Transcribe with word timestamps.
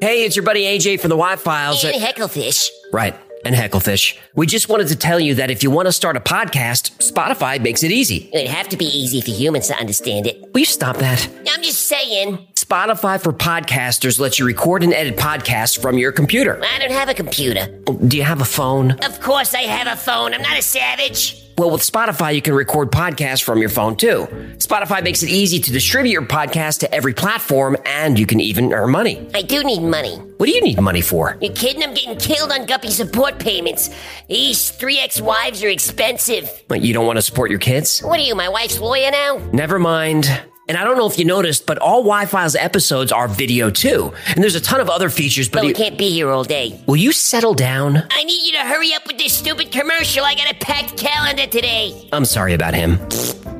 Hey, 0.00 0.24
it's 0.24 0.34
your 0.34 0.46
buddy 0.46 0.62
AJ 0.62 0.98
from 1.00 1.10
the 1.10 1.16
Why 1.16 1.36
Files. 1.36 1.84
And 1.84 1.94
Hecklefish. 1.94 2.70
Right. 2.90 3.14
And 3.44 3.54
Hecklefish. 3.54 4.16
We 4.34 4.46
just 4.46 4.70
wanted 4.70 4.88
to 4.88 4.96
tell 4.96 5.20
you 5.20 5.34
that 5.34 5.50
if 5.50 5.62
you 5.62 5.70
want 5.70 5.88
to 5.88 5.92
start 5.92 6.16
a 6.16 6.20
podcast, 6.20 6.96
Spotify 7.06 7.60
makes 7.60 7.82
it 7.82 7.90
easy. 7.90 8.30
It'd 8.32 8.48
have 8.48 8.68
to 8.70 8.78
be 8.78 8.86
easy 8.86 9.20
for 9.20 9.30
humans 9.30 9.66
to 9.68 9.74
understand 9.76 10.26
it. 10.26 10.40
Will 10.54 10.60
you 10.60 10.64
stop 10.64 10.96
that? 10.98 11.28
I'm 11.50 11.62
just 11.62 11.82
saying. 11.86 12.38
Spotify 12.54 13.20
for 13.20 13.32
podcasters 13.32 14.18
lets 14.18 14.38
you 14.38 14.46
record 14.46 14.82
and 14.82 14.94
edit 14.94 15.18
podcasts 15.18 15.78
from 15.78 15.98
your 15.98 16.12
computer. 16.12 16.62
I 16.64 16.78
don't 16.78 16.92
have 16.92 17.10
a 17.10 17.14
computer. 17.14 17.66
Do 18.06 18.16
you 18.16 18.22
have 18.22 18.40
a 18.40 18.46
phone? 18.46 18.92
Of 19.00 19.20
course 19.20 19.52
I 19.54 19.62
have 19.62 19.86
a 19.86 20.00
phone. 20.00 20.32
I'm 20.32 20.40
not 20.42 20.58
a 20.58 20.62
savage. 20.62 21.39
Well, 21.60 21.70
with 21.70 21.82
Spotify, 21.82 22.34
you 22.34 22.40
can 22.40 22.54
record 22.54 22.90
podcasts 22.90 23.42
from 23.42 23.58
your 23.58 23.68
phone 23.68 23.94
too. 23.94 24.26
Spotify 24.56 25.04
makes 25.04 25.22
it 25.22 25.28
easy 25.28 25.60
to 25.60 25.70
distribute 25.70 26.12
your 26.12 26.22
podcast 26.22 26.78
to 26.78 26.94
every 26.94 27.12
platform, 27.12 27.76
and 27.84 28.18
you 28.18 28.24
can 28.24 28.40
even 28.40 28.72
earn 28.72 28.90
money. 28.92 29.28
I 29.34 29.42
do 29.42 29.62
need 29.62 29.82
money. 29.82 30.16
What 30.16 30.46
do 30.46 30.52
you 30.52 30.62
need 30.62 30.80
money 30.80 31.02
for? 31.02 31.36
You 31.42 31.50
kidding? 31.50 31.82
I'm 31.82 31.92
getting 31.92 32.16
killed 32.16 32.50
on 32.50 32.64
Guppy 32.64 32.88
support 32.88 33.38
payments. 33.38 33.90
These 34.26 34.70
three 34.70 35.00
ex-wives 35.00 35.62
are 35.62 35.68
expensive. 35.68 36.50
But 36.66 36.80
you 36.80 36.94
don't 36.94 37.04
want 37.04 37.18
to 37.18 37.22
support 37.22 37.50
your 37.50 37.60
kids? 37.60 38.00
What 38.00 38.18
are 38.18 38.22
you, 38.22 38.34
my 38.34 38.48
wife's 38.48 38.80
lawyer 38.80 39.10
now? 39.10 39.36
Never 39.52 39.78
mind. 39.78 40.30
And 40.70 40.78
I 40.78 40.84
don't 40.84 40.96
know 40.96 41.08
if 41.08 41.18
you 41.18 41.24
noticed, 41.24 41.66
but 41.66 41.78
all 41.78 42.04
Why 42.04 42.26
Files 42.26 42.54
episodes 42.54 43.10
are 43.10 43.26
video 43.26 43.70
too. 43.70 44.14
And 44.28 44.40
there's 44.40 44.54
a 44.54 44.60
ton 44.60 44.78
of 44.78 44.88
other 44.88 45.10
features, 45.10 45.48
but. 45.48 45.62
But 45.62 45.66
we 45.66 45.72
can't 45.72 45.98
be 45.98 46.10
here 46.10 46.30
all 46.30 46.44
day. 46.44 46.80
will 46.86 46.94
you 46.94 47.10
settle 47.10 47.54
down? 47.54 48.04
I 48.08 48.22
need 48.22 48.46
you 48.46 48.52
to 48.52 48.60
hurry 48.60 48.94
up 48.94 49.04
with 49.04 49.18
this 49.18 49.32
stupid 49.36 49.72
commercial. 49.72 50.24
I 50.24 50.36
got 50.36 50.48
a 50.48 50.54
packed 50.54 50.96
calendar 50.96 51.46
today. 51.48 52.08
I'm 52.12 52.24
sorry 52.24 52.54
about 52.54 52.74
him. 52.74 53.00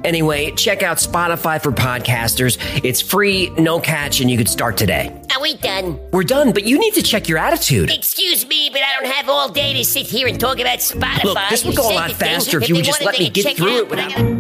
Anyway, 0.04 0.52
check 0.52 0.84
out 0.84 0.98
Spotify 0.98 1.60
for 1.60 1.72
podcasters. 1.72 2.58
It's 2.84 3.00
free, 3.00 3.50
no 3.58 3.80
catch, 3.80 4.20
and 4.20 4.30
you 4.30 4.38
could 4.38 4.48
start 4.48 4.76
today. 4.76 5.20
Are 5.34 5.42
we 5.42 5.56
done? 5.56 5.98
We're 6.12 6.22
done, 6.22 6.52
but 6.52 6.62
you 6.62 6.78
need 6.78 6.94
to 6.94 7.02
check 7.02 7.28
your 7.28 7.38
attitude. 7.38 7.90
Excuse 7.90 8.46
me, 8.46 8.70
but 8.72 8.82
I 8.82 9.00
don't 9.00 9.12
have 9.12 9.28
all 9.28 9.48
day 9.48 9.74
to 9.74 9.84
sit 9.84 10.06
here 10.06 10.28
and 10.28 10.38
talk 10.38 10.60
about 10.60 10.78
Spotify. 10.78 11.24
Look, 11.24 11.38
this 11.50 11.64
would 11.64 11.74
go 11.76 11.90
a 11.90 11.92
lot 11.92 12.12
thing. 12.12 12.28
faster 12.28 12.62
if 12.62 12.68
you 12.68 12.76
would 12.76 12.84
just 12.84 13.02
let 13.02 13.18
me 13.18 13.30
get 13.30 13.56
through 13.56 13.78
it 13.78 13.90
without- 13.90 14.39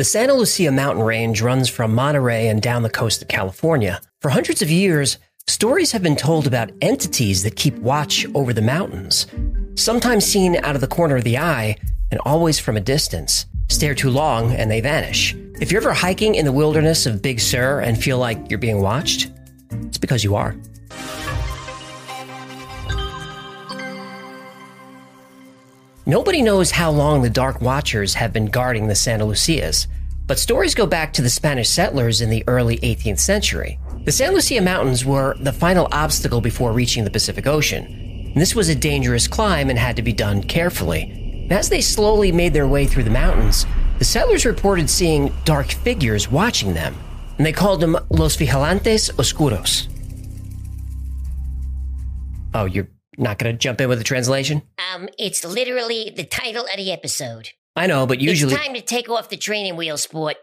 The 0.00 0.04
Santa 0.04 0.32
Lucia 0.32 0.72
mountain 0.72 1.04
range 1.04 1.42
runs 1.42 1.68
from 1.68 1.94
Monterey 1.94 2.48
and 2.48 2.62
down 2.62 2.82
the 2.82 2.88
coast 2.88 3.20
of 3.20 3.28
California. 3.28 4.00
For 4.22 4.30
hundreds 4.30 4.62
of 4.62 4.70
years, 4.70 5.18
stories 5.46 5.92
have 5.92 6.02
been 6.02 6.16
told 6.16 6.46
about 6.46 6.70
entities 6.80 7.42
that 7.42 7.56
keep 7.56 7.76
watch 7.80 8.24
over 8.34 8.54
the 8.54 8.62
mountains, 8.62 9.26
sometimes 9.74 10.24
seen 10.24 10.56
out 10.56 10.74
of 10.74 10.80
the 10.80 10.86
corner 10.86 11.16
of 11.16 11.24
the 11.24 11.36
eye 11.36 11.76
and 12.10 12.18
always 12.24 12.58
from 12.58 12.78
a 12.78 12.80
distance. 12.80 13.44
Stare 13.68 13.94
too 13.94 14.08
long 14.08 14.52
and 14.52 14.70
they 14.70 14.80
vanish. 14.80 15.34
If 15.60 15.70
you're 15.70 15.82
ever 15.82 15.92
hiking 15.92 16.34
in 16.34 16.46
the 16.46 16.50
wilderness 16.50 17.04
of 17.04 17.20
Big 17.20 17.38
Sur 17.38 17.80
and 17.80 18.02
feel 18.02 18.16
like 18.16 18.48
you're 18.48 18.58
being 18.58 18.80
watched, 18.80 19.30
it's 19.70 19.98
because 19.98 20.24
you 20.24 20.34
are. 20.34 20.56
Nobody 26.06 26.40
knows 26.40 26.70
how 26.70 26.90
long 26.90 27.20
the 27.20 27.28
Dark 27.28 27.60
Watchers 27.60 28.14
have 28.14 28.32
been 28.32 28.46
guarding 28.46 28.88
the 28.88 28.94
Santa 28.94 29.26
Lucias, 29.26 29.86
but 30.26 30.38
stories 30.38 30.74
go 30.74 30.86
back 30.86 31.12
to 31.12 31.22
the 31.22 31.28
Spanish 31.28 31.68
settlers 31.68 32.22
in 32.22 32.30
the 32.30 32.42
early 32.46 32.78
18th 32.78 33.18
century. 33.18 33.78
The 34.06 34.12
Santa 34.12 34.36
Lucia 34.36 34.62
Mountains 34.62 35.04
were 35.04 35.36
the 35.40 35.52
final 35.52 35.88
obstacle 35.92 36.40
before 36.40 36.72
reaching 36.72 37.04
the 37.04 37.10
Pacific 37.10 37.46
Ocean. 37.46 38.32
This 38.34 38.54
was 38.54 38.70
a 38.70 38.74
dangerous 38.74 39.28
climb 39.28 39.68
and 39.68 39.78
had 39.78 39.96
to 39.96 40.02
be 40.02 40.14
done 40.14 40.42
carefully. 40.42 41.46
As 41.50 41.68
they 41.68 41.82
slowly 41.82 42.32
made 42.32 42.54
their 42.54 42.68
way 42.68 42.86
through 42.86 43.04
the 43.04 43.10
mountains, 43.10 43.66
the 43.98 44.04
settlers 44.04 44.46
reported 44.46 44.88
seeing 44.88 45.34
dark 45.44 45.70
figures 45.70 46.30
watching 46.30 46.72
them, 46.72 46.96
and 47.36 47.44
they 47.44 47.52
called 47.52 47.80
them 47.80 47.98
Los 48.08 48.36
Vigilantes 48.36 49.10
Oscuros. 49.18 49.86
Oh, 52.54 52.64
you're 52.64 52.88
not 53.18 53.38
going 53.38 53.54
to 53.54 53.58
jump 53.58 53.80
in 53.80 53.88
with 53.88 54.00
a 54.00 54.04
translation? 54.04 54.62
Um, 54.94 55.08
it's 55.18 55.44
literally 55.44 56.12
the 56.14 56.24
title 56.24 56.64
of 56.64 56.76
the 56.76 56.92
episode. 56.92 57.50
I 57.76 57.86
know, 57.86 58.06
but 58.06 58.20
usually. 58.20 58.52
It's 58.54 58.62
time 58.62 58.74
to 58.74 58.80
take 58.80 59.08
off 59.08 59.28
the 59.28 59.36
training 59.36 59.76
wheel, 59.76 59.96
sport. 59.96 60.36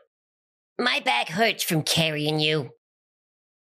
My 0.80 1.00
back 1.00 1.30
hurts 1.30 1.64
from 1.64 1.84
carrying 1.84 2.40
you. 2.40 2.72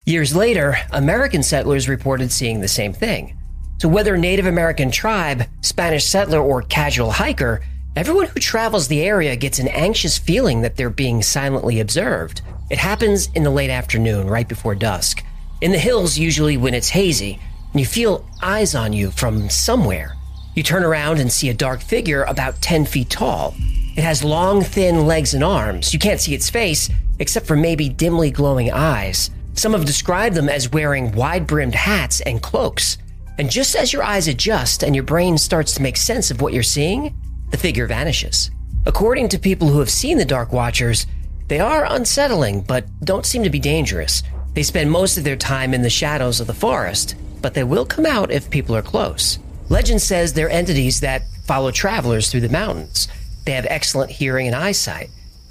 Years 0.06 0.36
later, 0.36 0.78
American 0.92 1.44
settlers 1.44 1.88
reported 1.88 2.32
seeing 2.32 2.62
the 2.62 2.68
same 2.68 2.94
thing. 2.94 3.38
So, 3.80 3.88
whether 3.88 4.18
Native 4.18 4.46
American 4.46 4.92
tribe, 4.92 5.44
Spanish 5.62 6.06
settler, 6.06 6.40
or 6.40 6.62
casual 6.62 7.12
hiker, 7.12 7.62
everyone 7.96 8.28
who 8.28 8.40
travels 8.40 8.88
the 8.88 9.02
area 9.02 9.36
gets 9.36 9.60
an 9.60 9.68
anxious 9.68 10.18
feeling 10.18 10.62
that 10.62 10.76
they're 10.76 10.90
being 10.90 11.22
silently 11.22 11.80
observed. 11.80 12.42
It 12.70 12.78
happens 12.78 13.30
in 13.36 13.44
the 13.44 13.50
late 13.50 13.70
afternoon, 13.70 14.28
right 14.28 14.48
before 14.48 14.76
dusk. 14.76 15.24
In 15.62 15.72
the 15.72 15.78
hills, 15.78 16.18
usually 16.18 16.58
when 16.58 16.74
it's 16.74 16.90
hazy, 16.90 17.40
and 17.72 17.80
you 17.80 17.86
feel 17.86 18.26
eyes 18.42 18.76
on 18.76 18.94
you 18.94 19.12
from 19.12 19.50
somewhere. 19.50 20.16
You 20.56 20.64
turn 20.64 20.84
around 20.84 21.20
and 21.20 21.32
see 21.32 21.50
a 21.50 21.54
dark 21.54 21.82
figure 21.82 22.24
about 22.24 22.62
10 22.62 22.86
feet 22.86 23.10
tall. 23.10 23.56
It 23.96 24.04
has 24.04 24.24
long, 24.24 24.62
thin 24.62 25.06
legs 25.06 25.34
and 25.34 25.44
arms. 25.44 25.94
You 25.94 26.00
can't 26.00 26.20
see 26.20 26.34
its 26.34 26.50
face, 26.50 26.90
except 27.20 27.46
for 27.46 27.56
maybe 27.56 27.88
dimly 27.88 28.32
glowing 28.32 28.72
eyes. 28.72 29.32
Some 29.54 29.74
have 29.74 29.86
described 29.86 30.36
them 30.36 30.50
as 30.50 30.72
wearing 30.72 31.12
wide 31.14 31.48
brimmed 31.48 31.76
hats 31.76 32.22
and 32.22 32.42
cloaks. 32.42 32.98
And 33.38 33.50
just 33.50 33.76
as 33.76 33.94
your 33.94 34.04
eyes 34.04 34.28
adjust 34.28 34.84
and 34.84 34.96
your 34.96 35.04
brain 35.04 35.38
starts 35.38 35.74
to 35.76 35.82
make 35.82 35.98
sense 35.98 36.32
of 36.32 36.42
what 36.42 36.54
you're 36.54 36.64
seeing, 36.64 37.16
the 37.52 37.58
figure 37.58 37.88
vanishes. 37.88 38.52
According 38.86 39.30
to 39.30 39.40
people 39.40 39.68
who 39.68 39.80
have 39.80 39.90
seen 39.90 40.18
the 40.18 40.26
Dark 40.26 40.52
Watchers, 40.52 41.06
they 41.48 41.60
are 41.60 41.86
unsettling, 41.86 42.62
but 42.62 42.86
don't 43.04 43.26
seem 43.26 43.44
to 43.44 43.50
be 43.50 43.60
dangerous. 43.60 44.24
They 44.54 44.64
spend 44.64 44.90
most 44.92 45.18
of 45.18 45.24
their 45.24 45.36
time 45.36 45.74
in 45.74 45.82
the 45.82 45.90
shadows 45.90 46.40
of 46.40 46.48
the 46.48 46.54
forest, 46.54 47.16
but 47.42 47.54
they 47.54 47.64
will 47.64 47.86
come 47.86 48.06
out 48.06 48.32
if 48.32 48.50
people 48.50 48.76
are 48.76 48.82
close. 48.82 49.40
Legend 49.70 50.02
says 50.02 50.34
they're 50.34 50.50
entities 50.50 51.00
that 51.00 51.24
follow 51.46 51.72
travelers 51.72 52.30
through 52.30 52.42
the 52.42 52.50
mountains. 52.50 53.08
They 53.46 53.54
have 53.54 53.66
excellent 53.70 54.12
hearing 54.12 54.48
and 54.48 54.56
eyesight. 54.56 55.10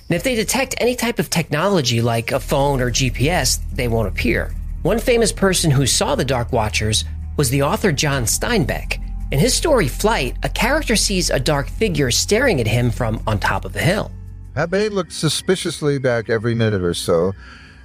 And 0.09 0.17
if 0.17 0.23
they 0.23 0.35
detect 0.35 0.75
any 0.79 0.95
type 0.95 1.19
of 1.19 1.31
technology 1.31 2.03
like 2.03 2.33
a 2.33 2.41
phone 2.41 2.81
or 2.81 2.91
GPS, 2.91 3.61
they 3.73 3.89
won't 3.89 4.09
appear. 4.09 4.53
One 4.83 4.99
famous 4.99 5.33
person 5.33 5.71
who 5.71 5.87
saw 5.87 6.15
the 6.15 6.25
Dark 6.25 6.53
Watchers 6.53 7.05
was 7.37 7.51
the 7.51 7.63
author 7.63 7.93
John 7.93 8.25
Steinbeck. 8.25 9.01
In 9.31 9.39
his 9.39 9.55
story 9.55 9.87
Flight, 9.87 10.37
a 10.43 10.49
character 10.49 10.97
sees 10.97 11.31
a 11.31 11.39
dark 11.39 11.69
figure 11.69 12.11
staring 12.11 12.61
at 12.61 12.67
him 12.67 12.91
from 12.91 13.23
on 13.27 13.39
top 13.39 13.65
of 13.65 13.77
a 13.77 13.81
hill. 13.81 14.11
Abe 14.57 14.93
looked 14.93 15.13
suspiciously 15.13 15.99
back 15.99 16.29
every 16.29 16.55
minute 16.55 16.83
or 16.83 16.95
so, 16.95 17.33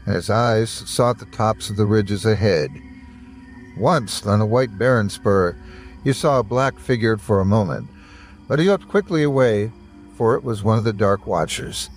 and 0.05 0.15
his 0.15 0.29
eyes 0.29 0.71
sought 0.71 1.19
the 1.19 1.25
tops 1.25 1.69
of 1.69 1.75
the 1.75 1.85
ridges 1.85 2.25
ahead. 2.25 2.71
Once, 3.77 4.25
on 4.25 4.41
a 4.41 4.45
white 4.45 4.77
barren 4.77 5.09
spur, 5.09 5.55
he 6.03 6.13
saw 6.13 6.39
a 6.39 6.43
black 6.43 6.77
figure 6.79 7.17
for 7.17 7.39
a 7.39 7.45
moment, 7.45 7.87
but 8.47 8.59
he 8.59 8.69
looked 8.69 8.87
quickly 8.87 9.23
away, 9.23 9.71
for 10.15 10.35
it 10.35 10.43
was 10.43 10.63
one 10.63 10.77
of 10.77 10.83
the 10.83 10.93
Dark 10.93 11.25
Watchers. 11.25 11.89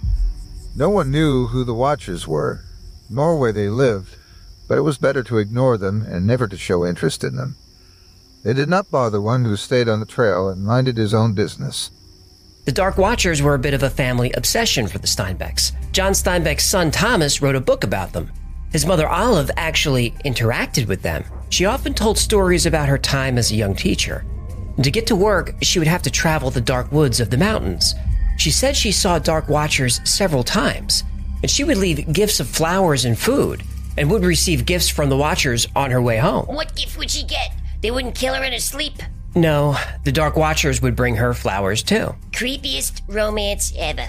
No 0.74 0.90
one 0.90 1.10
knew 1.10 1.46
who 1.46 1.64
the 1.64 1.74
Watchers 1.74 2.26
were, 2.26 2.64
nor 3.10 3.38
where 3.38 3.52
they 3.52 3.68
lived, 3.68 4.16
but 4.66 4.78
it 4.78 4.82
was 4.82 4.98
better 4.98 5.22
to 5.24 5.38
ignore 5.38 5.76
them 5.76 6.02
and 6.02 6.26
never 6.26 6.48
to 6.48 6.56
show 6.56 6.84
interest 6.84 7.24
in 7.24 7.36
them. 7.36 7.56
They 8.44 8.54
did 8.54 8.68
not 8.68 8.90
bother 8.90 9.20
one 9.20 9.44
who 9.44 9.56
stayed 9.56 9.88
on 9.88 10.00
the 10.00 10.06
trail 10.06 10.48
and 10.48 10.64
minded 10.64 10.96
his 10.96 11.14
own 11.14 11.34
business. 11.34 11.90
The 12.64 12.72
Dark 12.72 12.98
Watchers 12.98 13.40
were 13.42 13.54
a 13.54 13.58
bit 13.58 13.74
of 13.74 13.82
a 13.82 13.90
family 13.90 14.30
obsession 14.32 14.88
for 14.88 14.98
the 14.98 15.06
Steinbecks. 15.06 15.72
John 15.92 16.12
Steinbeck's 16.12 16.64
son 16.64 16.90
Thomas 16.90 17.40
wrote 17.40 17.56
a 17.56 17.60
book 17.60 17.82
about 17.82 18.12
them. 18.12 18.30
His 18.70 18.84
mother 18.84 19.08
Olive 19.08 19.50
actually 19.56 20.10
interacted 20.24 20.86
with 20.86 21.02
them. 21.02 21.24
She 21.50 21.64
often 21.64 21.94
told 21.94 22.18
stories 22.18 22.66
about 22.66 22.88
her 22.88 22.98
time 22.98 23.38
as 23.38 23.50
a 23.50 23.56
young 23.56 23.74
teacher. 23.74 24.24
To 24.82 24.90
get 24.90 25.06
to 25.08 25.16
work, 25.16 25.54
she 25.62 25.78
would 25.78 25.88
have 25.88 26.02
to 26.02 26.10
travel 26.10 26.50
the 26.50 26.60
dark 26.60 26.92
woods 26.92 27.20
of 27.20 27.30
the 27.30 27.36
mountains. 27.36 27.94
She 28.36 28.50
said 28.50 28.76
she 28.76 28.92
saw 28.92 29.18
Dark 29.18 29.48
Watchers 29.48 30.00
several 30.08 30.44
times, 30.44 31.02
and 31.42 31.50
she 31.50 31.64
would 31.64 31.78
leave 31.78 32.12
gifts 32.12 32.38
of 32.38 32.48
flowers 32.48 33.04
and 33.04 33.18
food, 33.18 33.62
and 33.96 34.08
would 34.10 34.24
receive 34.24 34.66
gifts 34.66 34.88
from 34.88 35.08
the 35.08 35.16
Watchers 35.16 35.66
on 35.74 35.90
her 35.90 36.00
way 36.00 36.18
home. 36.18 36.46
What 36.46 36.76
gift 36.76 36.96
would 36.96 37.10
she 37.10 37.24
get? 37.24 37.52
They 37.80 37.90
wouldn't 37.90 38.14
kill 38.14 38.34
her 38.34 38.44
in 38.44 38.52
her 38.52 38.60
sleep. 38.60 39.02
No, 39.34 39.76
the 40.04 40.12
Dark 40.12 40.36
Watchers 40.36 40.80
would 40.82 40.94
bring 40.94 41.16
her 41.16 41.34
flowers 41.34 41.82
too. 41.82 42.14
Creepiest 42.30 43.02
romance 43.08 43.72
ever. 43.76 44.08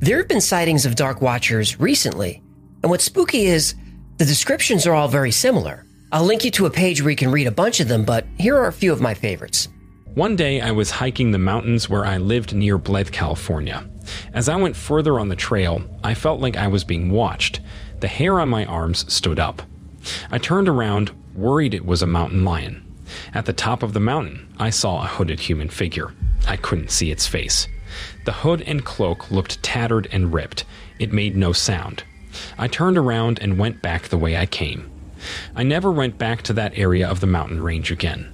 There 0.00 0.18
have 0.18 0.28
been 0.28 0.40
sightings 0.40 0.84
of 0.84 0.96
Dark 0.96 1.20
Watchers 1.20 1.78
recently, 1.78 2.41
and 2.82 2.90
what's 2.90 3.04
spooky 3.04 3.46
is 3.46 3.74
the 4.18 4.24
descriptions 4.24 4.86
are 4.86 4.94
all 4.94 5.08
very 5.08 5.30
similar. 5.30 5.86
I'll 6.10 6.24
link 6.24 6.44
you 6.44 6.50
to 6.52 6.66
a 6.66 6.70
page 6.70 7.00
where 7.00 7.10
you 7.10 7.16
can 7.16 7.32
read 7.32 7.46
a 7.46 7.52
bunch 7.52 7.80
of 7.80 7.88
them, 7.88 8.04
but 8.04 8.26
here 8.38 8.56
are 8.56 8.66
a 8.66 8.72
few 8.72 8.92
of 8.92 9.00
my 9.00 9.14
favorites. 9.14 9.68
One 10.14 10.36
day 10.36 10.60
I 10.60 10.72
was 10.72 10.90
hiking 10.90 11.30
the 11.30 11.38
mountains 11.38 11.88
where 11.88 12.04
I 12.04 12.18
lived 12.18 12.54
near 12.54 12.76
Blythe, 12.76 13.10
California. 13.10 13.88
As 14.34 14.48
I 14.48 14.56
went 14.56 14.76
further 14.76 15.18
on 15.18 15.28
the 15.28 15.36
trail, 15.36 15.82
I 16.04 16.12
felt 16.12 16.40
like 16.40 16.56
I 16.56 16.68
was 16.68 16.84
being 16.84 17.10
watched. 17.10 17.60
The 18.00 18.08
hair 18.08 18.38
on 18.40 18.50
my 18.50 18.66
arms 18.66 19.10
stood 19.10 19.38
up. 19.38 19.62
I 20.30 20.36
turned 20.36 20.68
around, 20.68 21.12
worried 21.34 21.72
it 21.72 21.86
was 21.86 22.02
a 22.02 22.06
mountain 22.06 22.44
lion. 22.44 22.84
At 23.32 23.46
the 23.46 23.52
top 23.52 23.82
of 23.82 23.94
the 23.94 24.00
mountain, 24.00 24.52
I 24.58 24.70
saw 24.70 25.02
a 25.02 25.06
hooded 25.06 25.40
human 25.40 25.70
figure. 25.70 26.12
I 26.46 26.56
couldn't 26.56 26.90
see 26.90 27.10
its 27.10 27.26
face. 27.26 27.68
The 28.26 28.32
hood 28.32 28.62
and 28.62 28.84
cloak 28.84 29.30
looked 29.30 29.62
tattered 29.62 30.08
and 30.12 30.34
ripped. 30.34 30.64
It 30.98 31.12
made 31.12 31.36
no 31.36 31.52
sound. 31.52 32.04
I 32.58 32.68
turned 32.68 32.98
around 32.98 33.38
and 33.40 33.58
went 33.58 33.82
back 33.82 34.08
the 34.08 34.18
way 34.18 34.36
I 34.36 34.46
came. 34.46 34.90
I 35.54 35.62
never 35.62 35.90
went 35.90 36.18
back 36.18 36.42
to 36.42 36.52
that 36.54 36.76
area 36.76 37.08
of 37.08 37.20
the 37.20 37.26
mountain 37.26 37.62
range 37.62 37.90
again. 37.90 38.32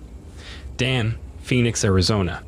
Dan, 0.76 1.18
Phoenix, 1.40 1.84
Arizona. 1.84 2.42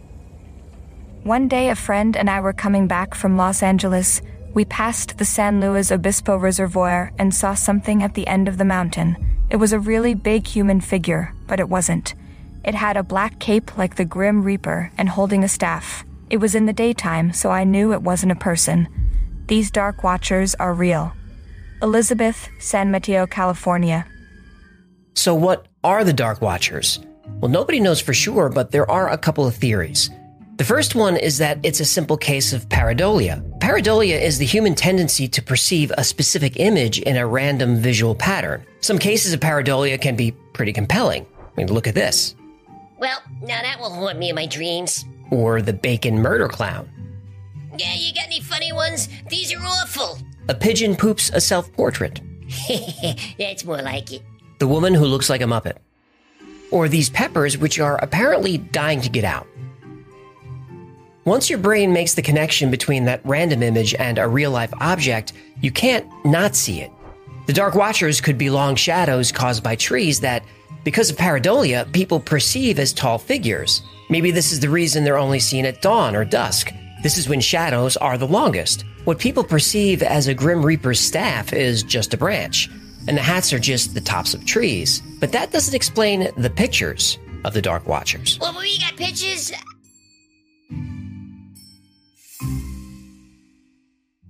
One 1.22 1.48
day, 1.48 1.68
a 1.68 1.74
friend 1.74 2.16
and 2.16 2.30
I 2.30 2.40
were 2.40 2.52
coming 2.52 2.86
back 2.86 3.14
from 3.14 3.36
Los 3.36 3.62
Angeles. 3.62 4.22
We 4.54 4.64
passed 4.64 5.18
the 5.18 5.24
San 5.24 5.60
Luis 5.60 5.92
Obispo 5.92 6.36
Reservoir 6.36 7.12
and 7.18 7.34
saw 7.34 7.54
something 7.54 8.02
at 8.02 8.14
the 8.14 8.26
end 8.26 8.48
of 8.48 8.56
the 8.56 8.64
mountain. 8.64 9.16
It 9.50 9.56
was 9.56 9.72
a 9.72 9.78
really 9.78 10.14
big 10.14 10.46
human 10.46 10.80
figure, 10.80 11.34
but 11.46 11.60
it 11.60 11.68
wasn't. 11.68 12.14
It 12.64 12.74
had 12.74 12.96
a 12.96 13.02
black 13.02 13.38
cape 13.38 13.76
like 13.76 13.96
the 13.96 14.04
Grim 14.04 14.42
Reaper 14.42 14.92
and 14.96 15.08
holding 15.08 15.44
a 15.44 15.48
staff. 15.48 16.04
It 16.30 16.38
was 16.38 16.54
in 16.54 16.66
the 16.66 16.72
daytime, 16.72 17.32
so 17.32 17.50
I 17.50 17.64
knew 17.64 17.92
it 17.92 18.02
wasn't 18.02 18.32
a 18.32 18.36
person. 18.36 18.88
These 19.46 19.70
Dark 19.70 20.04
Watchers 20.04 20.54
are 20.56 20.72
real. 20.72 21.12
Elizabeth, 21.82 22.48
San 22.58 22.90
Mateo, 22.90 23.26
California. 23.26 24.06
So, 25.14 25.34
what 25.34 25.66
are 25.82 26.04
the 26.04 26.12
Dark 26.12 26.40
Watchers? 26.40 27.00
Well, 27.40 27.50
nobody 27.50 27.80
knows 27.80 28.00
for 28.00 28.14
sure, 28.14 28.48
but 28.48 28.70
there 28.70 28.90
are 28.90 29.10
a 29.10 29.18
couple 29.18 29.46
of 29.46 29.54
theories. 29.54 30.10
The 30.56 30.64
first 30.64 30.94
one 30.94 31.16
is 31.16 31.38
that 31.38 31.58
it's 31.62 31.80
a 31.80 31.86
simple 31.86 32.18
case 32.18 32.52
of 32.52 32.68
pareidolia. 32.68 33.42
Pareidolia 33.60 34.20
is 34.20 34.36
the 34.36 34.44
human 34.44 34.74
tendency 34.74 35.26
to 35.28 35.42
perceive 35.42 35.90
a 35.96 36.04
specific 36.04 36.60
image 36.60 36.98
in 36.98 37.16
a 37.16 37.26
random 37.26 37.76
visual 37.76 38.14
pattern. 38.14 38.62
Some 38.80 38.98
cases 38.98 39.32
of 39.32 39.40
pareidolia 39.40 39.98
can 39.98 40.16
be 40.16 40.32
pretty 40.52 40.74
compelling. 40.74 41.24
I 41.38 41.50
mean, 41.56 41.72
look 41.72 41.86
at 41.86 41.94
this. 41.94 42.34
Well, 42.98 43.22
now 43.40 43.62
that 43.62 43.80
will 43.80 43.90
haunt 43.90 44.18
me 44.18 44.28
in 44.28 44.34
my 44.34 44.44
dreams. 44.44 45.06
Or 45.30 45.62
the 45.62 45.72
bacon 45.72 46.18
murder 46.18 46.48
clown. 46.48 46.90
Yeah, 47.78 47.94
you 47.94 48.12
got 48.12 48.26
any 48.26 48.40
funny 48.40 48.72
ones? 48.72 49.08
These 49.30 49.54
are 49.54 49.62
awful. 49.62 50.18
A 50.50 50.54
pigeon 50.54 50.96
poops 50.96 51.30
a 51.32 51.40
self 51.40 51.72
portrait. 51.74 52.20
That's 53.38 53.64
more 53.64 53.80
like 53.80 54.12
it. 54.12 54.22
The 54.58 54.66
woman 54.66 54.94
who 54.94 55.04
looks 55.04 55.30
like 55.30 55.42
a 55.42 55.44
Muppet. 55.44 55.76
Or 56.72 56.88
these 56.88 57.08
peppers, 57.08 57.56
which 57.56 57.78
are 57.78 57.98
apparently 58.02 58.58
dying 58.58 59.00
to 59.02 59.08
get 59.08 59.22
out. 59.22 59.46
Once 61.24 61.48
your 61.48 61.60
brain 61.60 61.92
makes 61.92 62.14
the 62.14 62.22
connection 62.22 62.68
between 62.68 63.04
that 63.04 63.20
random 63.24 63.62
image 63.62 63.94
and 63.94 64.18
a 64.18 64.26
real 64.26 64.50
life 64.50 64.72
object, 64.80 65.34
you 65.60 65.70
can't 65.70 66.04
not 66.24 66.56
see 66.56 66.80
it. 66.80 66.90
The 67.46 67.52
Dark 67.52 67.76
Watchers 67.76 68.20
could 68.20 68.36
be 68.36 68.50
long 68.50 68.74
shadows 68.74 69.30
caused 69.30 69.62
by 69.62 69.76
trees 69.76 70.18
that, 70.18 70.42
because 70.82 71.10
of 71.10 71.16
pareidolia, 71.16 71.92
people 71.92 72.18
perceive 72.18 72.80
as 72.80 72.92
tall 72.92 73.18
figures. 73.18 73.82
Maybe 74.08 74.32
this 74.32 74.50
is 74.50 74.58
the 74.58 74.68
reason 74.68 75.04
they're 75.04 75.16
only 75.16 75.38
seen 75.38 75.64
at 75.64 75.80
dawn 75.80 76.16
or 76.16 76.24
dusk. 76.24 76.72
This 77.04 77.18
is 77.18 77.28
when 77.28 77.40
shadows 77.40 77.96
are 77.98 78.18
the 78.18 78.26
longest. 78.26 78.84
What 79.04 79.18
people 79.18 79.42
perceive 79.42 80.02
as 80.02 80.28
a 80.28 80.34
Grim 80.34 80.64
Reaper's 80.64 81.00
staff 81.00 81.52
is 81.54 81.82
just 81.82 82.12
a 82.12 82.18
branch, 82.18 82.68
and 83.08 83.16
the 83.16 83.22
hats 83.22 83.52
are 83.52 83.58
just 83.58 83.94
the 83.94 84.00
tops 84.00 84.34
of 84.34 84.44
trees. 84.44 85.02
But 85.20 85.32
that 85.32 85.50
doesn't 85.50 85.74
explain 85.74 86.28
the 86.36 86.50
pictures 86.50 87.18
of 87.44 87.54
the 87.54 87.62
Dark 87.62 87.86
Watchers. 87.86 88.38
Well, 88.40 88.54
we 88.58 88.78
got 88.78 88.96
pictures. 88.96 89.52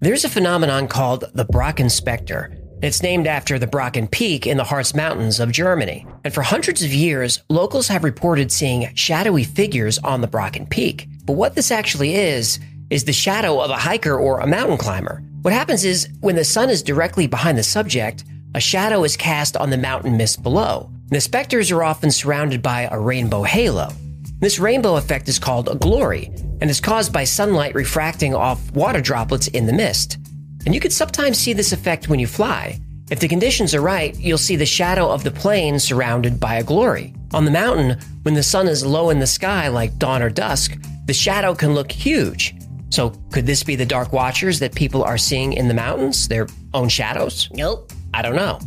There's 0.01 0.25
a 0.25 0.31
phenomenon 0.31 0.87
called 0.87 1.25
the 1.35 1.45
Brocken 1.45 1.91
Spectre. 1.91 2.57
It's 2.81 3.03
named 3.03 3.27
after 3.27 3.59
the 3.59 3.67
Brocken 3.67 4.11
Peak 4.11 4.47
in 4.47 4.57
the 4.57 4.65
Harz 4.65 4.95
Mountains 4.95 5.41
of 5.41 5.53
Germany. 5.53 6.07
And 6.25 6.33
for 6.33 6.41
hundreds 6.43 6.83
of 6.83 6.95
years, 6.95 7.43
locals 7.51 7.89
have 7.89 8.05
reported 8.05 8.51
seeing 8.51 8.95
shadowy 8.95 9.45
figures 9.45 9.99
on 9.99 10.23
the 10.23 10.29
Brocken 10.29 10.71
Peak. 10.71 11.07
But 11.27 11.35
what 11.35 11.55
this 11.55 11.71
actually 11.71 12.15
is, 12.15 12.59
is 12.91 13.05
the 13.05 13.13
shadow 13.13 13.61
of 13.61 13.71
a 13.71 13.77
hiker 13.77 14.19
or 14.19 14.41
a 14.41 14.47
mountain 14.47 14.77
climber. 14.77 15.23
What 15.43 15.55
happens 15.55 15.85
is, 15.85 16.09
when 16.21 16.37
the 16.37 16.45
sun 16.45 16.69
is 16.69 16.83
directly 16.83 17.27
behind 17.27 17.57
the 17.57 17.63
subject, 17.63 18.25
a 18.55 18.61
shadow 18.61 19.05
is 19.05 19.17
cast 19.17 19.57
on 19.57 19.71
the 19.71 19.79
mountain 19.79 20.17
mist 20.17 20.43
below. 20.43 20.91
The 21.09 21.21
specters 21.21 21.71
are 21.71 21.83
often 21.83 22.11
surrounded 22.11 22.63
by 22.63 22.89
a 22.91 22.99
rainbow 22.99 23.43
halo. 23.45 23.93
This 24.41 24.59
rainbow 24.59 24.97
effect 24.97 25.29
is 25.29 25.39
called 25.39 25.69
a 25.69 25.77
glory 25.77 26.31
and 26.61 26.69
is 26.69 26.81
caused 26.81 27.13
by 27.13 27.25
sunlight 27.25 27.75
refracting 27.75 28.35
off 28.35 28.71
water 28.73 29.01
droplets 29.01 29.49
in 29.49 29.67
the 29.67 29.73
mist. 29.73 30.19
And 30.67 30.75
you 30.75 30.81
can 30.81 30.91
sometimes 30.91 31.39
see 31.39 31.53
this 31.53 31.73
effect 31.73 32.09
when 32.09 32.19
you 32.19 32.27
fly. 32.27 32.79
If 33.11 33.19
the 33.21 33.29
conditions 33.29 33.75
are 33.75 33.81
right, 33.81 34.17
you'll 34.19 34.39
see 34.39 34.57
the 34.57 34.67
shadow 34.67 35.11
of 35.11 35.25
the 35.25 35.31
plane 35.31 35.79
surrounded 35.79 36.39
by 36.39 36.57
a 36.57 36.65
glory. 36.65 37.15
On 37.33 37.45
the 37.45 37.51
mountain, 37.51 37.99
when 38.23 38.35
the 38.35 38.43
sun 38.43 38.69
is 38.69 38.85
low 38.85 39.11
in 39.11 39.19
the 39.19 39.27
sky 39.27 39.69
like 39.69 39.99
dawn 39.99 40.23
or 40.23 40.31
dusk, 40.31 40.77
the 41.07 41.13
shadow 41.13 41.55
can 41.55 41.75
look 41.75 41.91
huge. 41.91 42.55
So, 42.91 43.11
could 43.33 43.47
this 43.47 43.63
be 43.63 43.77
the 43.77 43.87
dark 43.87 44.13
watchers 44.13 44.59
that 44.59 44.75
people 44.75 45.03
are 45.05 45.19
seeing 45.19 45.53
in 45.53 45.69
the 45.69 45.75
mountains, 45.75 46.29
their 46.29 46.47
own 46.75 46.89
shadows? 46.89 47.49
Nope. 47.53 47.93
I 48.13 48.23
don't 48.23 48.37
know. 48.37 48.61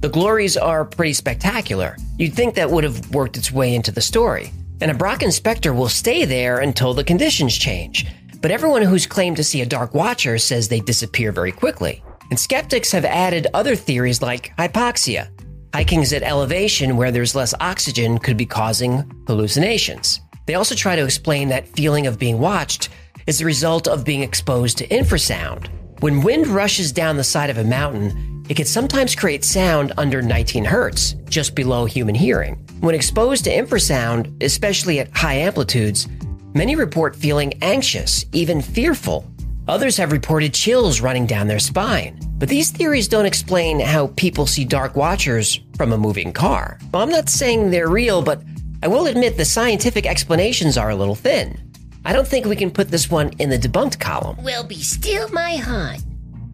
The 0.00 0.08
glories 0.08 0.56
are 0.56 0.84
pretty 0.84 1.14
spectacular. 1.14 1.96
You'd 2.18 2.34
think 2.34 2.54
that 2.54 2.70
would 2.70 2.84
have 2.84 3.14
worked 3.14 3.36
its 3.36 3.50
way 3.50 3.74
into 3.74 3.90
the 3.90 4.00
story 4.00 4.52
and 4.80 4.90
a 4.90 4.94
Brocken 4.94 5.32
Spectre 5.32 5.72
will 5.72 5.88
stay 5.88 6.24
there 6.24 6.58
until 6.58 6.94
the 6.94 7.04
conditions 7.04 7.56
change. 7.56 8.06
But 8.40 8.50
everyone 8.50 8.82
who's 8.82 9.06
claimed 9.06 9.36
to 9.36 9.44
see 9.44 9.60
a 9.60 9.66
Dark 9.66 9.94
Watcher 9.94 10.38
says 10.38 10.68
they 10.68 10.80
disappear 10.80 11.32
very 11.32 11.52
quickly. 11.52 12.02
And 12.30 12.40
skeptics 12.40 12.90
have 12.92 13.04
added 13.04 13.48
other 13.52 13.76
theories 13.76 14.22
like 14.22 14.56
hypoxia. 14.56 15.28
Hiking's 15.74 16.12
at 16.12 16.22
elevation 16.22 16.96
where 16.96 17.10
there's 17.10 17.34
less 17.34 17.52
oxygen 17.60 18.18
could 18.18 18.36
be 18.36 18.46
causing 18.46 19.10
hallucinations. 19.26 20.20
They 20.46 20.54
also 20.54 20.74
try 20.74 20.96
to 20.96 21.04
explain 21.04 21.48
that 21.48 21.68
feeling 21.68 22.06
of 22.06 22.18
being 22.18 22.38
watched 22.38 22.88
is 23.30 23.38
the 23.38 23.44
result 23.44 23.86
of 23.86 24.04
being 24.04 24.24
exposed 24.24 24.76
to 24.76 24.88
infrasound. 24.88 25.68
When 26.00 26.20
wind 26.20 26.48
rushes 26.48 26.90
down 26.90 27.16
the 27.16 27.22
side 27.22 27.48
of 27.48 27.58
a 27.58 27.64
mountain, 27.64 28.44
it 28.48 28.56
can 28.56 28.66
sometimes 28.66 29.14
create 29.14 29.44
sound 29.44 29.92
under 29.96 30.20
19 30.20 30.64
hertz, 30.64 31.12
just 31.28 31.54
below 31.54 31.84
human 31.84 32.16
hearing. 32.16 32.56
When 32.80 32.96
exposed 32.96 33.44
to 33.44 33.56
infrasound, 33.56 34.42
especially 34.42 34.98
at 34.98 35.16
high 35.16 35.34
amplitudes, 35.34 36.08
many 36.54 36.74
report 36.74 37.14
feeling 37.14 37.54
anxious, 37.62 38.26
even 38.32 38.60
fearful. 38.60 39.24
Others 39.68 39.96
have 39.98 40.10
reported 40.10 40.52
chills 40.52 41.00
running 41.00 41.26
down 41.26 41.46
their 41.46 41.60
spine. 41.60 42.18
But 42.36 42.48
these 42.48 42.72
theories 42.72 43.06
don't 43.06 43.26
explain 43.26 43.78
how 43.78 44.08
people 44.16 44.44
see 44.44 44.64
dark 44.64 44.96
watchers 44.96 45.60
from 45.76 45.92
a 45.92 45.98
moving 45.98 46.32
car. 46.32 46.80
Well, 46.92 47.04
I'm 47.04 47.10
not 47.10 47.28
saying 47.28 47.70
they're 47.70 47.88
real, 47.88 48.22
but 48.22 48.42
I 48.82 48.88
will 48.88 49.06
admit 49.06 49.36
the 49.36 49.44
scientific 49.44 50.04
explanations 50.04 50.76
are 50.76 50.90
a 50.90 50.96
little 50.96 51.14
thin. 51.14 51.69
I 52.04 52.12
don't 52.12 52.26
think 52.26 52.46
we 52.46 52.56
can 52.56 52.70
put 52.70 52.90
this 52.90 53.10
one 53.10 53.30
in 53.38 53.50
the 53.50 53.58
debunked 53.58 54.00
column. 54.00 54.42
Will 54.42 54.64
be 54.64 54.82
still 54.82 55.28
my 55.30 55.56
heart. 55.56 56.00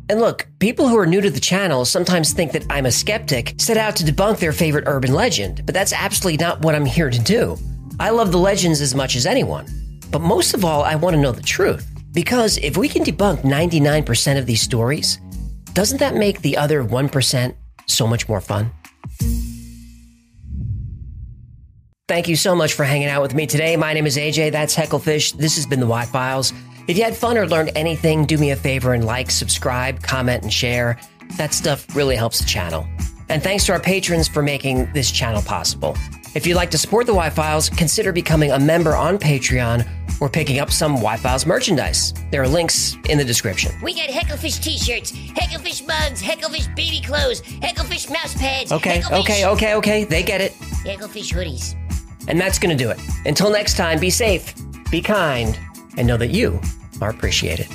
And 0.09 0.21
look, 0.21 0.47
people 0.59 0.89
who 0.89 0.99
are 0.99 1.07
new 1.07 1.21
to 1.21 1.31
the 1.31 1.41
channel 1.41 1.85
sometimes 1.85 2.33
think 2.33 2.53
that 2.53 2.65
I'm 2.71 2.87
a 2.87 2.93
skeptic, 2.93 3.55
set 3.59 3.77
out 3.77 3.97
to 3.97 4.05
debunk 4.05 4.39
their 4.39 4.53
favorite 4.53 4.85
urban 4.87 5.13
legend, 5.13 5.63
but 5.67 5.75
that's 5.75 5.93
absolutely 5.93 6.45
not 6.45 6.61
what 6.61 6.75
I'm 6.75 6.85
here 6.85 7.11
to 7.11 7.19
do. 7.19 7.57
I 7.99 8.11
love 8.11 8.31
the 8.31 8.39
legends 8.39 8.81
as 8.81 8.95
much 8.95 9.17
as 9.17 9.27
anyone. 9.27 9.67
But 10.11 10.21
most 10.21 10.55
of 10.55 10.65
all, 10.65 10.83
I 10.83 10.95
want 10.95 11.15
to 11.15 11.21
know 11.21 11.33
the 11.33 11.43
truth. 11.43 11.87
Because 12.13 12.57
if 12.59 12.77
we 12.77 12.89
can 12.89 13.05
debunk 13.05 13.41
99% 13.41 14.39
of 14.39 14.47
these 14.47 14.63
stories, 14.63 15.21
doesn't 15.73 15.99
that 15.99 16.15
make 16.15 16.41
the 16.41 16.57
other 16.57 16.85
1% 16.85 17.55
so 17.87 18.07
much 18.07 18.29
more 18.29 18.41
fun? 18.41 18.71
Thank 22.09 22.29
you 22.29 22.37
so 22.37 22.55
much 22.55 22.75
for 22.75 22.85
hanging 22.85 23.09
out 23.09 23.21
with 23.21 23.35
me 23.35 23.47
today. 23.47 23.75
My 23.77 23.93
name 23.93 24.07
is 24.07 24.17
AJ. 24.17 24.53
That's 24.53 24.77
Hecklefish. 24.77 25.33
This 25.33 25.57
has 25.57 25.67
been 25.67 25.81
the 25.81 25.89
Why 25.89 26.05
Files. 26.05 26.53
If 26.87 26.97
you 26.97 27.03
had 27.03 27.17
fun 27.17 27.37
or 27.37 27.49
learned 27.49 27.73
anything, 27.75 28.27
do 28.27 28.39
me 28.39 28.53
a 28.53 28.57
favor 28.57 28.95
and 28.95 29.05
like, 29.05 29.29
subscribe, 29.29 30.01
comment, 30.05 30.45
and 30.45 30.53
share. 30.53 31.01
That 31.37 31.53
stuff 31.53 31.97
really 31.97 32.15
helps 32.15 32.39
the 32.39 32.45
channel. 32.47 32.87
And 33.29 33.43
thanks 33.43 33.67
to 33.67 33.73
our 33.73 33.81
patrons 33.81 34.29
for 34.29 34.41
making 34.41 34.93
this 34.93 35.11
channel 35.11 35.43
possible. 35.43 35.97
If 36.37 36.47
you'd 36.47 36.55
like 36.55 36.71
to 36.73 36.79
support 36.79 37.07
the 37.07 37.15
Why 37.15 37.29
Files, 37.29 37.69
consider 37.69 38.13
becoming 38.13 38.53
a 38.53 38.59
member 38.61 38.95
on 38.95 39.19
Patreon 39.19 39.85
or 40.21 40.29
picking 40.29 40.61
up 40.61 40.71
some 40.71 41.01
Why 41.01 41.17
Files 41.17 41.45
merchandise. 41.45 42.15
There 42.31 42.41
are 42.41 42.47
links 42.47 42.97
in 43.09 43.19
the 43.19 43.25
description. 43.25 43.73
We 43.83 43.95
got 43.95 44.11
Hecklefish 44.11 44.63
t-shirts, 44.63 45.11
Hecklefish 45.11 45.85
mugs, 45.85 46.23
Hecklefish 46.23 46.73
baby 46.77 47.01
clothes, 47.05 47.43
Hecklefish 47.43 48.09
mouse 48.13 48.37
pads. 48.37 48.71
Okay, 48.71 49.01
Hecklefish- 49.01 49.21
okay, 49.23 49.47
okay, 49.47 49.75
okay. 49.75 50.05
They 50.05 50.23
get 50.23 50.41
it. 50.41 50.53
Hecklefish 50.85 51.35
hoodies. 51.35 51.75
And 52.29 52.41
that's 52.41 52.59
going 52.59 52.77
to 52.77 52.85
do 52.85 52.91
it. 52.91 52.99
Until 53.25 53.51
next 53.51 53.77
time, 53.77 53.99
be 53.99 54.11
safe, 54.11 54.55
be 54.91 55.01
kind, 55.01 55.59
and 55.97 56.07
know 56.07 56.17
that 56.17 56.31
you 56.31 56.61
are 57.01 57.11
appreciated. 57.11 57.69